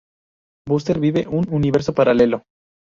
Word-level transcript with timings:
Buster 0.67 0.99
vive 0.99 1.27
un 1.27 1.47
universo 1.53 1.93
paralelo. 1.93 2.41